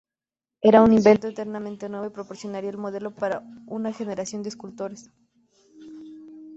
Era 0.61 0.81
un 0.81 0.93
invento 0.93 1.27
enteramente 1.27 1.87
nuevo 1.87 2.07
y 2.07 2.09
proporcionaría 2.09 2.71
el 2.71 2.79
modelo 2.79 3.13
para 3.13 3.43
una 3.67 3.93
generación 3.93 4.41
de 4.41 4.49
escultores. 4.49 5.11